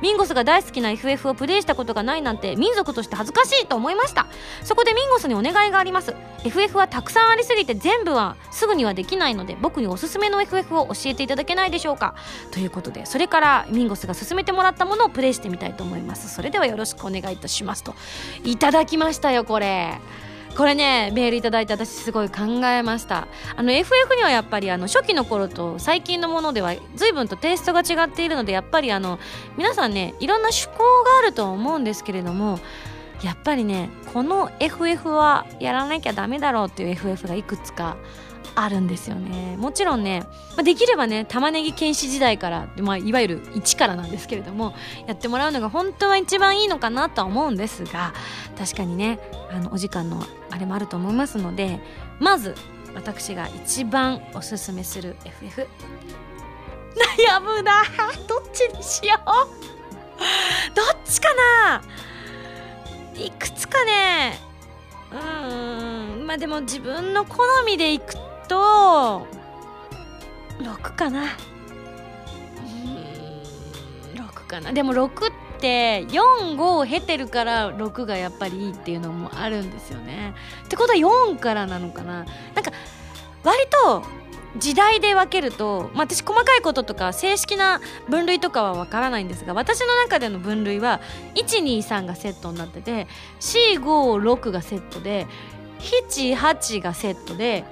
[0.00, 4.26] ミンゴスが大好きな FF をプレイしたことがないなんて民族として恥ずかしいと思いました。
[4.62, 6.14] そこでミンゴスにお願いがあります。
[6.44, 12.14] FF はたくさんありすぎて全部はすぐにはできないので僕におすすめの FF を教えていただけないでしょうか。
[12.50, 16.32] ということでそれからミンゴスが勧めてもらったものをプレイしてみたいと思います。
[16.32, 17.94] それではよろしくお願いいたしますと。
[18.44, 20.00] いただきましたよこれ。
[20.56, 23.28] これねメールいただいて私すごい考えました。
[23.56, 29.18] あの FF にはやっぱりあの初期の頃と最近のものでは随分とテイストが違っているのでやっぱりあの
[29.56, 32.58] 皆さんねいろんな趣向があると思うんですけれども
[33.22, 37.96] やっぱりねこの FF はやらなきゃダメだろうっていう FF がいくつか
[38.62, 39.56] あるんですよね。
[39.56, 40.24] もちろんね、
[40.56, 44.74] ま、できればね玉ねぎ剣士時代から、まあ、いわゆる一からなんですけれども
[45.06, 48.12] やってもらうのが本当は一番いいのかなとは思うんですが
[48.58, 49.18] 確かにね
[49.50, 51.80] あのお時間のあれもあると思いますので
[52.18, 52.54] まず
[52.94, 55.66] 私が一番おすすめする FF
[57.18, 57.82] 悩むな。
[58.26, 60.74] どっちにしよう。
[60.74, 61.82] どっちかな。
[63.14, 64.38] いくつかね。
[65.12, 66.26] うん。
[66.26, 69.26] まあでも自分の好みでいくとと
[70.58, 71.22] 6かな。
[71.22, 71.24] う
[74.18, 74.72] ん6かな。
[74.72, 80.34] でも6って45を経てるから6がやっぱりいいっていうのもあるんですよね。
[80.64, 82.24] ってことは4からなのかな。
[82.54, 82.72] なんか
[83.44, 84.02] 割と
[84.56, 91.00] 時代で分けると、まあ、私細かいこととか正式な分類とかは分からないんですが私の中での分類は
[91.36, 93.06] 123がセットになってて
[93.38, 95.28] 456がセットで
[95.78, 97.64] 78がセットで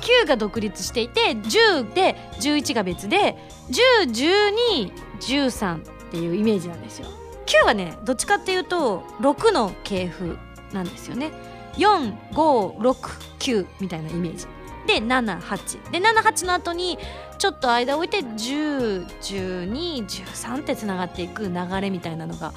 [0.00, 3.36] 9が独立していて10で11が別で
[3.70, 7.06] 101213っていうイメージなんですよ。
[7.46, 10.38] 9はねどっちかっていうと6の系譜
[10.72, 11.30] なんですよね。
[11.74, 14.46] 4569みたいなイメージ。
[14.86, 16.98] で78で78の後に
[17.38, 22.52] ちょっと間を置いて101213ってつながっていく流れみたいなのが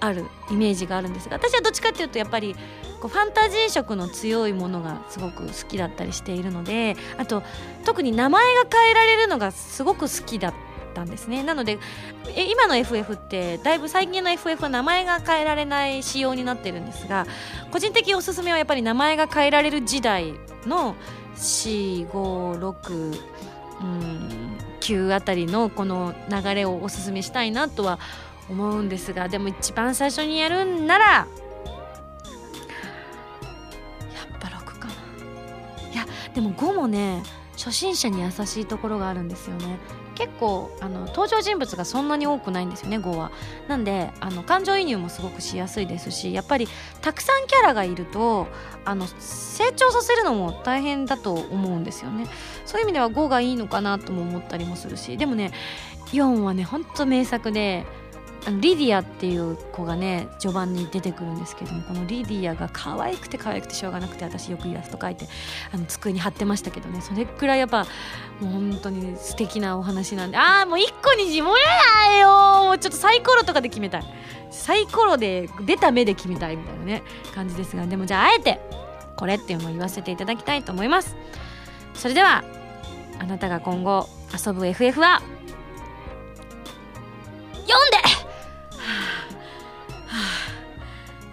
[0.00, 2.54] あるイメージがあるんですが私はどっちかっていうとやっぱり
[3.00, 7.42] こうファンタジー色の強いものがすごく好きだったりしているのであと
[7.84, 10.54] 特に名前が変えられるのがすごく好きだっ
[10.94, 11.42] たんですね。
[11.42, 11.78] なので
[12.50, 17.26] 今の FF ってだいぶ最近の FF は名前が変えられない仕様になってるんですが
[17.70, 20.34] 個人的おすすめはやっぱり名前が変えられる時代
[20.66, 20.96] の
[21.36, 23.20] 456
[23.80, 24.40] うん
[24.80, 31.26] 9あたりのこの流れをおすすめしたいなとは思います思うんですがでも一番最初にやるんならやっ
[34.40, 34.94] ぱ6かな。
[35.92, 37.22] いやでも5もね
[37.56, 39.78] 初心者に優しいところがあるんですよね。
[40.14, 43.30] 結構あの登場人物がそんなに多くないんですよね5は。
[43.68, 46.68] なんであの感情移入もすごくしやすいですしやっぱり
[47.00, 48.46] たくさんキャラがいると
[48.84, 52.26] あの成長させるのも大変だと思うんですよね。
[52.66, 55.16] そういう意味では5がいいのかなとも思ったりもするし。
[55.16, 55.52] でもね
[56.12, 57.86] 4はねほんと名作で
[58.46, 65.26] あのリディアっていう子がね序盤に出てくるんですけどもこのリディアが可愛くて可愛くてしょうがなくて私よくイラスト描いて
[65.72, 67.84] あの机に貼ってましたけどねそれくらいやっぱ
[68.40, 71.62] もう本当に素敵なお話なんでああもう1個に絞れ
[72.08, 74.04] ないよもうちょっとサイコロとかで決めたい。
[74.50, 77.02] サイコロで出た目で決めたいみたいなね
[77.34, 78.60] 感じですがでもじゃああえて
[79.16, 81.16] これっていうのを言わせていただきたいと思います。
[81.94, 82.42] それでは
[83.18, 85.20] あなたが今後遊ぶ FF は
[87.66, 88.19] 読んで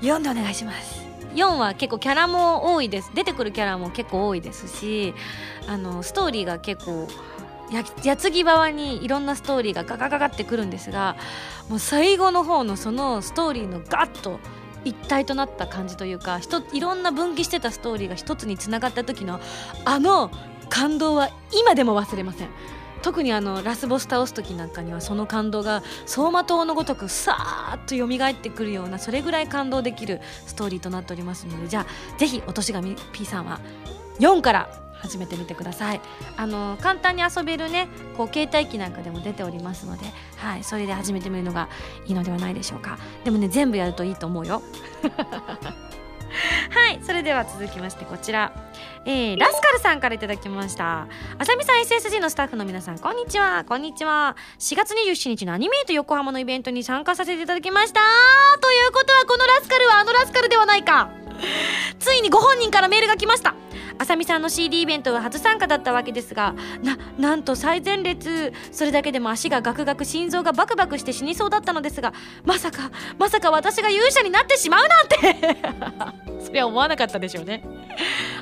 [0.01, 1.05] 4でお願いします。
[1.35, 3.11] 4は結構キャラも多いです。
[3.13, 5.13] 出てくるキャラも結構多いですし
[5.67, 7.07] あのストーリーが結構
[7.71, 11.17] や矢継ぎ側にいろんなストーリーがガガガガってくるんですが
[11.69, 14.39] もう最後の方のそのストーリーのガッと
[14.85, 16.39] 一体となった感じというか
[16.71, 19.39] いろんな分岐してたストーリーが一つにつながった時の
[19.83, 20.31] あの
[20.69, 22.49] 感動は今でも忘れません。
[23.01, 33.59] 特にあのラスボス倒す時なんかにはその感動が走馬灯のごとくさーっと蘇ってくるようなそれぐらい感動できるストーリーとなっておりますのでじゃあぜひお年神 P さんは
[34.19, 36.01] 4から始めてみてください。
[36.37, 40.05] あの簡単に遊べるねこう携帯機なんかでも出ておりますので、
[40.37, 41.69] はい、それで始めてみるのが
[42.07, 42.97] いいのではないでしょうか。
[43.23, 44.63] でもね全部やるといいと思うよ。
[46.69, 48.51] はいそれでは続きましてこちら、
[49.05, 51.07] えー、ラスカルさんからいただきました。
[51.37, 53.63] あさみさん SSG のスタッフの皆さんこんにちは。
[53.65, 54.35] こんにちは。
[54.59, 58.01] 4月27日のアニメイト横浜のイベントに参加させていただきました。
[58.59, 61.09] ということはこのラスカルはあのラスカルではないか。
[61.99, 63.55] ついにご本人からメールが来ました。
[63.99, 72.13] あさみさんの CD イベントは初参加だったわけですがななんと最前列それだけでも足がガクガク心臓がバクバクして死にそうだったのですが
[72.45, 76.36] まさかまさか私が勇者になってしまうなんて。
[76.39, 77.63] そりゃ思わなかったでしょうね。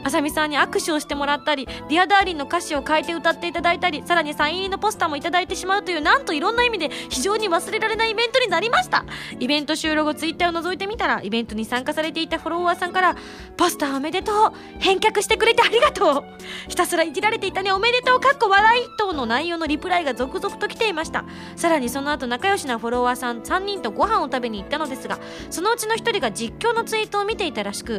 [0.04, 9.06] あさみさんに握手をしてもらったり「Dear Darling の歌詞を変えて歌っていただいたりさらにサイン入りのポスターもいただいてしまうというなんといろんな意味で非常に忘れられないイベントになりました。
[9.40, 13.16] イベント終了後ツイッターを覗いてみたらイベントに参加されていたフォロワーさんから
[13.58, 16.24] 「ポスターおめでとう返却してくれてありがとう。
[16.68, 21.26] ひたすらいじられていたねおめでとうかっこ笑い」等の内容のリプライが続々と来ていました。
[21.56, 25.18] さらにその後仲良しなフォロワーさん3人とご飯を食べに行ったのですが
[25.50, 27.95] そのうちの1人が実況のツイートを見ていたらしく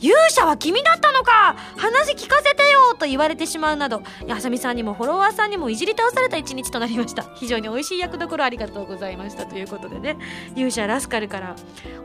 [0.00, 1.56] 勇者は君だったのか。
[1.76, 7.22] 話聞かせてよと言われてしまうなどあさみさんにもフォロワーさんにもいじり倒された一日となりました。
[7.34, 10.16] 非常に美味しい役どころありがとうございましたということでね。
[10.54, 11.56] 勇者ラスカルから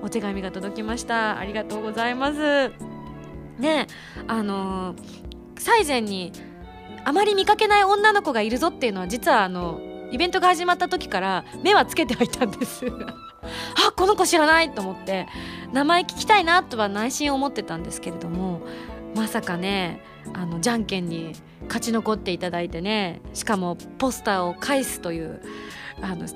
[0.01, 1.39] お手紙が届きました。
[1.39, 2.71] ありがとうございます。
[3.59, 3.87] ね
[4.27, 4.97] あのー、
[5.57, 6.33] 最前に
[7.05, 9.79] あまり見かけない女の子がいるぞっていうのは実はあの
[10.11, 12.85] イベントが始まった時から目はつけてはいたんです。
[13.87, 15.27] あこの子知らないと思って。
[15.75, 18.61] 名前聞きたいなとは内心思ってたんですけれども
[19.13, 20.01] まさかね
[20.33, 21.33] あのじゃんけんに
[21.67, 25.41] 勝ち残っていただいてねしかもポスターを返すという
[26.01, 26.27] あの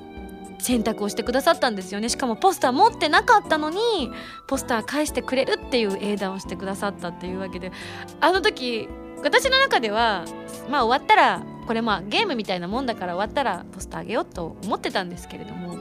[0.58, 2.10] 選択をしてくださったんですよね。
[2.10, 3.78] しかもポスター持ってなかったのに
[4.46, 7.72] ポスター返してくれるっていう英断をしてくださったっていうわけで
[8.20, 8.90] あの時
[9.24, 10.26] 私の中では
[10.68, 15.78] まあ終わったらこれまあゲームみたいなもんだから終わったらポスターあげようと思ってたんですけれども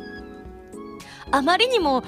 [1.31, 2.03] あまりにも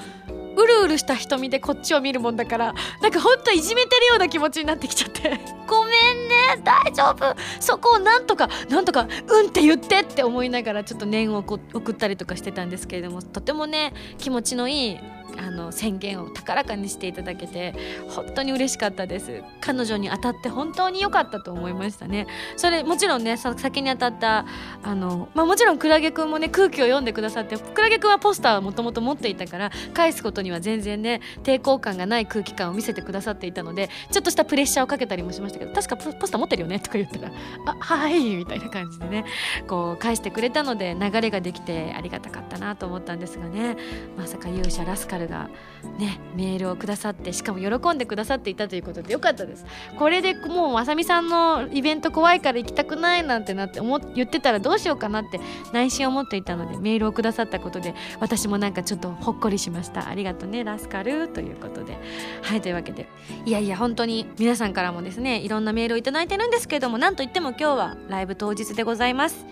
[0.56, 5.40] うるうるした瞳でこっちを見るもんだからなんかほんといじめてるような気持ちになってきちゃって。
[5.68, 7.36] ごめんね大丈夫。
[7.60, 15.00] そこをなんとかなんとかうんって言ってって思いながらちょっと念を送ったりとかしてたんですけれどもとてもね気持ちのいい
[15.38, 17.74] あの宣言を高らかにしていただけて
[18.10, 19.44] 本当に嬉しかったです。
[19.60, 22.28] 彼女に当たって本当に良かったと思いましたね。
[22.58, 24.46] それもちろんね先に当たった
[24.84, 37.32] あの、まあ、もちろんクラゲくんもね空気を読んでくださってクラゲくんはポスターはもともと持っていたから返すことには全然ね抵抗感がない空気感を見せてくださっていたのでちょっとしたプレッシャーをかけたりもしましたけど確かポスター持ってるよねとか言ったら
[37.65, 39.26] 「あはい」みたいな感じでね
[39.67, 43.76] こう返してくれたので流れができてありがたかったなと思ったんですがね。
[44.17, 45.49] まさか勇者ラスカルが
[45.97, 49.65] ねメールをくださってしかも喜んでくださっていたということでよかったです。
[49.97, 55.39] これでもうあさみさんのイベント怖いから行きたくないなんてなって思言ってたらどうしようかなって
[55.73, 60.07] 内心思っていたのでメールをくださったことで私もなんかちょっとほっこりしました。
[60.07, 61.97] ありがとねラスカルということで。
[62.41, 63.07] はいというわけで。
[63.45, 69.45] いやいや本当に皆さんからもですねいろんなメールを頂いてるんですけれどもなんといっても今日はライブ当日でございます。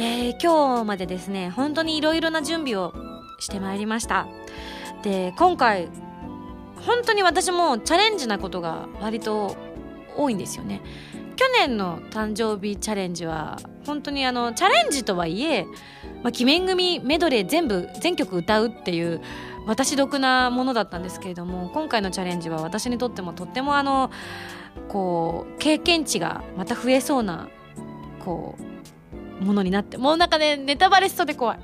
[0.00, 2.94] えー、今日までですね本当にいろいろな準備を
[3.40, 4.28] してまいりました。
[5.02, 5.88] で今回
[6.86, 9.56] 本当に私もチャレンジなことが割と
[10.16, 10.80] 多いんですよね。
[11.36, 15.64] 去年の誕生日チャレンジは本当にあのチャレンジとはいえ、
[16.24, 19.20] まあ、鬼面組メドレー全部全曲歌うっていう
[19.64, 24.10] 私得なものだったんですけれども今回のチャレンジは私にとってもとってもあの
[24.88, 27.48] こう経験値がまた増えそうな
[28.24, 28.77] こう
[29.40, 31.58] ものになってもうなんかねネタバレしそうで怖い。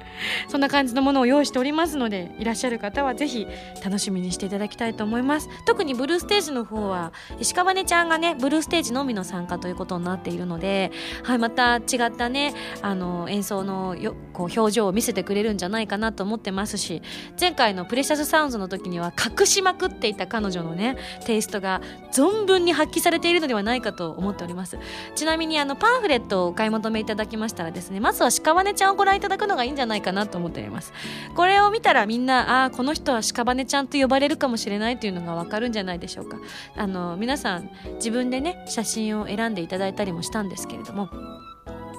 [0.48, 3.46] そんな感じのものを用意しておりますのでいらっしゃる方はぜひ
[3.84, 5.48] 楽しみにしていただきたいと思います。
[5.66, 17.02] 特にブルーステージの方は石川根ちゃんがねブルーステージのみの参加ということになっているので、はい、また違ったねあの演奏のよこう表情を見せてくれるんじゃないかなと思ってますし
[17.40, 21.80] 前回のプレシャスサウンズの時には隠しまくっていた彼女のねテイストが
[22.12, 24.78] 存分に発揮されているのではないかと思っております。
[25.14, 30.92] ちなみにあのパンフレットをお買い求めいただきましたらですねまずは鹿羽ちゃんをご覧いただくのがいいんじゃないかなと思っております。
[31.34, 36.38] これを見たらみんなああこの人は鹿羽ちゃんと呼ばれるかもしれないというのがわかるんじゃないでしょうか。
[36.76, 41.08] あの皆さん自分でね写真を選んでいただいたりもしたんですけれども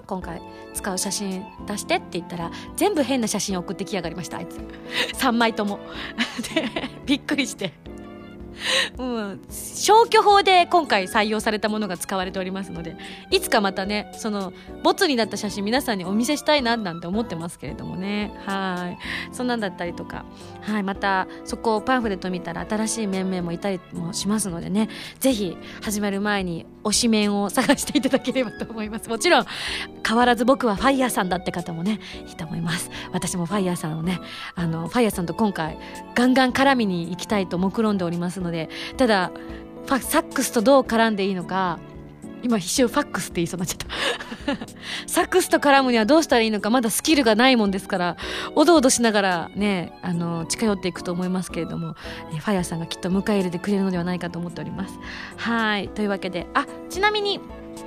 [0.05, 0.41] 今回
[0.73, 4.57] 使う写真出してって言ったら全部変な写真送ってきやがりましたあいつ。
[5.17, 5.79] 3枚とも。
[6.53, 7.94] でびっくりして。
[8.97, 12.95] うん、消去法で今回採用されたものが使われておりますので
[13.31, 18.31] いつかまたねそのボツになった写真皆さんにお見せしたいななんて思ってますけれどもね。
[18.45, 18.95] は
[19.31, 19.33] い。
[19.33, 20.25] そんなんだったりとか。
[20.61, 20.83] はい。
[20.83, 24.89] またそこをパンフレット見たら新しい面々もいたりもしますのでね。
[25.19, 29.09] ぜひ始まる前に推し面を探していただければと思います。
[29.09, 29.45] もちろん
[30.07, 32.91] 変わらず僕はファイヤーさんだって方もねいいと思います。
[33.11, 34.19] 私もファイヤーさんをね
[34.53, 35.77] あのファイヤーさんと今回
[36.13, 39.31] ガンガン絡みに行きたいと目論んでおりますのでただ
[39.87, 41.79] サックスとどう絡んでいいのか
[42.45, 44.67] 今必死ファックスって言いそうになっちゃった。
[45.07, 48.17] サックスと絡むにはどうしたらいいのかまだスキルがないもんですから
[48.53, 51.95] おどおどしながらねあの近寄っていくと思いますけれども、
[52.33, 54.99] えファイヤーさんがきっと迎え入れてくれるのではないかと思っております。
[55.37, 55.89] はい。
[55.89, 57.39] というわけであちなみに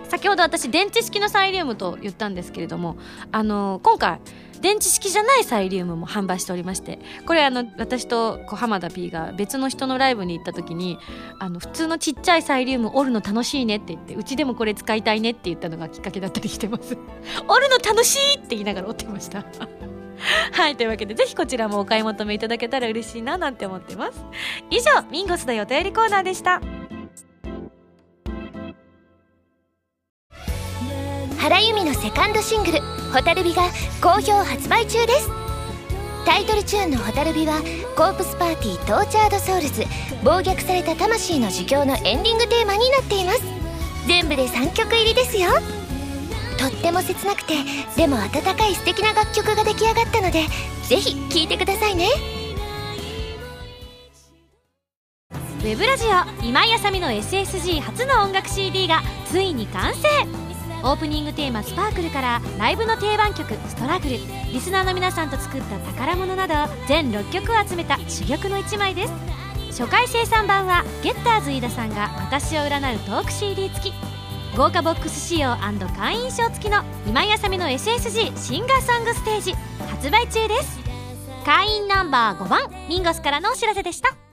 [0.09, 2.97] 先ほど私電池式のサイリウムと言ったんですけれども
[3.33, 4.21] あの今回
[4.61, 10.99] 電池式じゃないサイリウムも販売しておりましてこれあの私とこう浜田 P が別の人のライブに行った時に
[11.39, 16.97] あの普通のちっちゃいサイリウム折るの楽しいねって言ってうちでもこれ使いたいねって言ったのがきっかけだったりしてます。
[17.47, 19.45] 折るの楽しいって言いながら折ってました。
[20.53, 24.25] はいというわけでぜひこちらもお買い求めいただけたら嬉しいななんて思ってます。
[24.71, 26.61] 以上ミンゴスのお便りコーナーでした。
[31.49, 32.81] 原由美のセカンドシングル
[33.11, 33.63] 「ホタルビ」が
[34.03, 35.31] 好評発売中です。
[36.27, 37.63] タイトルチューンの「ホタルビ」は
[37.97, 39.87] コープスパーティー Tortured Souls
[40.23, 43.41] 暴虐された魂の呪叫のエンディングテーマになっています。
[44.07, 45.49] 全部で3曲入りですよ。
[46.59, 47.55] とっても切なくて
[47.97, 50.45] でも温かい素敵な楽曲が出来上がったので
[50.83, 52.09] ぜひ聴いてくださいね。
[55.33, 60.48] ウェブラジオ今井あさみの SSG 初の音楽 CD がついに完成。
[60.83, 64.19] オープニングテーマ「スパークルからライブの定番曲「ストラグル」
[64.53, 66.55] リスナーの皆さんと作った宝物など
[66.87, 69.13] 全6曲を集めた珠玉の1枚です。
[69.69, 73.95] 初回生産版はゲッターズ飯田さんが私を占うトーク CD 付き。
[74.57, 75.57] 豪華ボックス仕様
[75.97, 79.55] 会員証付きの今井あさみの SSG シンガーソングステージ
[79.89, 80.79] 発売中です。
[81.45, 84.28] 会員ナンバー5番ミンゴスからのお知らせでした。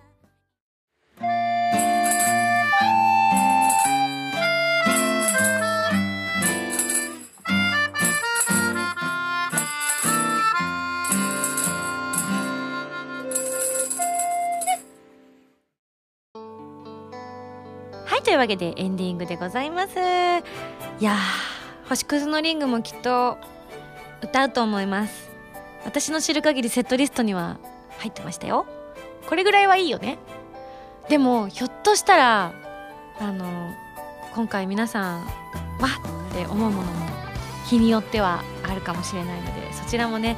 [18.35, 19.93] いというわけでエンディングでございます。
[19.97, 23.37] いやー星屑のリングもきっと
[24.21, 25.29] 歌うと思います。
[25.85, 27.57] 私の知る限りセットリストには
[27.99, 28.65] 入ってましたよ。
[29.29, 30.17] これぐらいはいいよね。
[31.07, 32.51] でもひょっとしたら
[33.21, 33.45] あの
[34.33, 35.29] 今回皆さんわ
[36.29, 37.05] って思うものも
[37.69, 40.35] 日によってはあるかもしれないのでそちらもね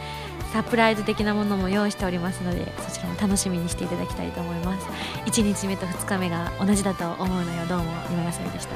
[0.53, 4.87] サプライズ的なものも用意しておりますのでそちらも楽しみにしていただきたいと思います。
[5.25, 7.65] 1日目と2日目が同じだと思うのよ。
[7.67, 8.75] どうも今井麻美でした。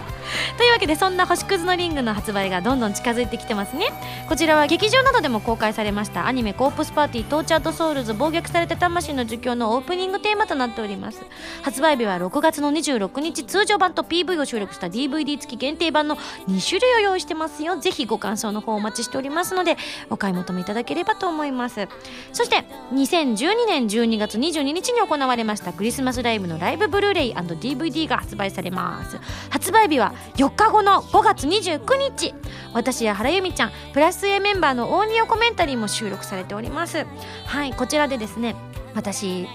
[0.58, 3.88] というわけでそんな星屑のリングの発売がどんどん近づいてきてますね。
[4.28, 6.28] こちらは劇場などでも公開されました。
[6.28, 11.22] アニメコープスパーティー Tortured Souls 暴虐された魂の呪叫のオープニングテーマとなっております。
[11.62, 16.18] 発売日は6月の26日通常版と PV を収録した DVD 付き限定版の
[16.48, 17.78] 2種類を用意してますよ。
[17.78, 19.78] ぜひご感想の方お待ちしておりますので
[20.10, 21.61] お買い求めいただければと思います。
[21.62, 21.88] ます。
[22.34, 29.18] そして2012年12月22日に行われましたクリスマスライブのライブブルーレイ &DVD が発売されます。
[29.50, 32.34] 発売日は4日後の5月29日。
[32.74, 37.06] 私や原由美ちゃんプラス A メンバーのオーディオコメンタリーも収録されております。
[37.46, 38.56] はいこちらでですね
[38.96, 39.48] 私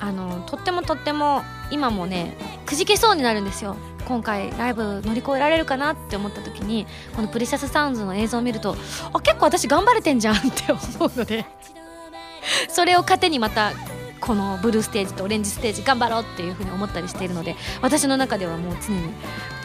[0.00, 2.36] あのとってもとっても今もね
[2.66, 3.76] くじけそうになるんですよ。
[4.08, 8.74] 今回ライブ乗り越えられるかなって思った時にこのプリシャスサウンズの映像を見ると
[9.12, 10.80] あ結構私頑張れてんじゃんって思
[11.14, 11.44] うので
[12.68, 13.72] それを糧にまた
[14.20, 19.12] このブルーステージとオレンジステージ頑張ろうっていうふうに思ったりしているので私の中ではもう常に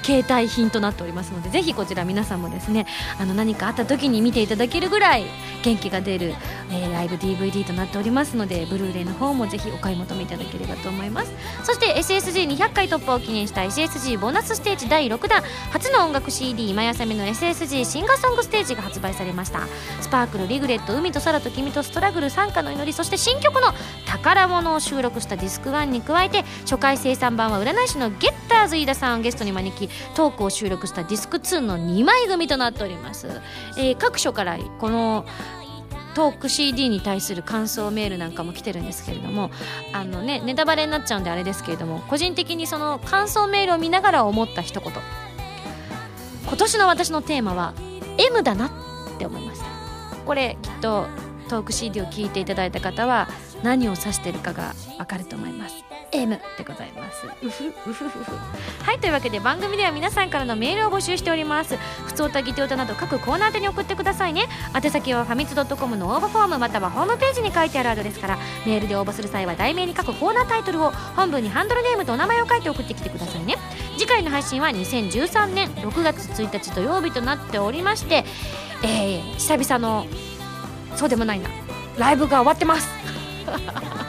[0.03, 2.85] 携帯品となっておりますのでぜひこちら皆さんもですね
[3.19, 5.25] あの何かあった時に見ていただけるぐらい
[5.63, 6.33] 元気が出る、
[6.69, 11.31] えー、ライブ DVD となっておりますのでブルーレイの方もぜひお買い求めいただければと思います。
[11.63, 15.41] そして SSG200 回突破を記念した SSG ボーナスステージ第6弾
[15.71, 19.67] 初の音楽 CD 今やさめの SSG シンガーソングステージが発売されました。
[20.01, 23.73] スパークルリグレット海と空と君とストラグル参加の祈りそして新曲の
[24.05, 33.27] 宝物を収録したディスク1に加えて初回生産版は占い師のゲッターズ飯田さんをゲストに招きトークを収録したディスク2の2枚組となっております、
[33.77, 35.25] えー、各所からこの
[36.13, 39.49] トーク CD に対する感想メールなんかも来てるんですけれども
[39.93, 44.93] あのねネタバレになっちゃうんであれですけれども個人的にその感想メールを見ながら思った一言。
[46.45, 47.73] 今年の私のテーマは
[48.19, 48.71] M だなっ
[49.17, 49.65] て思いました。
[50.23, 51.07] これきっと
[51.49, 53.27] トーク CD を聞いていただいた方は
[53.63, 55.92] 何を指してるかがわかると思います。
[56.13, 57.27] M でございます。
[57.27, 61.77] はいというわけで番組では皆さんからのメールを募集しております。
[62.05, 64.47] 普通歌ギテ歌など各コーナー宛に送ってくださいね。
[64.75, 73.55] 宛先はファミツドットコムの応募フォームまたはホームページに書いてあるアドレスからメールで応募する際は題名に書くコーナータイトルを本文にハンドルネームとお名前を書いて送ってきてくださいね。
[73.97, 78.23] 次回の配信は2013年6月1日土曜日となっておりまして
[78.83, 80.05] えー、久々の
[80.95, 81.49] そうでもないな。
[81.97, 82.87] ライブが終わってます。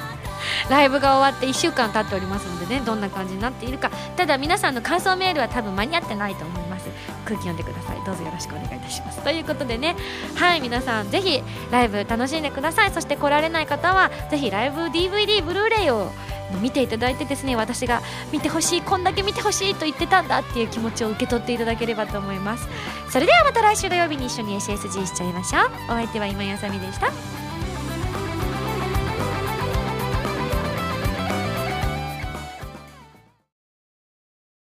[0.70, 3.90] ライブが終わって1週間経っておりますのでねどんな感じになっているか。
[4.16, 6.88] ただ皆さんの感想メールは多分間に合ってないと思います。
[7.24, 8.04] 空気読んでください。
[8.04, 9.20] どうぞよろしくお願いいたします。
[9.22, 9.96] ということでね。
[10.36, 12.90] はい皆さんぜひライブ楽しんでください。
[12.90, 16.10] そして来られない方はぜひライブ DVD ブルーレイを
[16.60, 18.02] 見ていただいてですね私が
[18.32, 22.68] 見てほしいこんだけ見てほしいと言ってたんだっていう気持ちを受け取っていただければと思います。
[23.10, 25.62] それではまた来週土曜日に一緒に SSG しちゃいましょう。
[25.88, 27.43] お相手は今やさみでした。